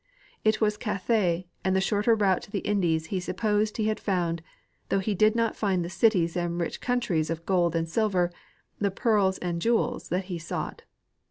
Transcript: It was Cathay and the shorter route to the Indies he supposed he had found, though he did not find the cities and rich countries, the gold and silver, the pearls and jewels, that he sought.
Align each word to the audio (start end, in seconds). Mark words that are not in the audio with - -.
It 0.43 0.59
was 0.59 0.77
Cathay 0.77 1.45
and 1.63 1.75
the 1.75 1.79
shorter 1.79 2.15
route 2.15 2.41
to 2.41 2.49
the 2.51 2.65
Indies 2.67 3.05
he 3.13 3.19
supposed 3.19 3.77
he 3.77 3.85
had 3.85 3.99
found, 3.99 4.41
though 4.89 4.97
he 4.97 5.13
did 5.13 5.35
not 5.35 5.55
find 5.55 5.85
the 5.85 5.91
cities 5.91 6.35
and 6.35 6.59
rich 6.59 6.81
countries, 6.81 7.27
the 7.27 7.35
gold 7.35 7.75
and 7.75 7.87
silver, 7.87 8.31
the 8.79 8.89
pearls 8.89 9.37
and 9.37 9.61
jewels, 9.61 10.09
that 10.09 10.23
he 10.25 10.39
sought. 10.39 10.85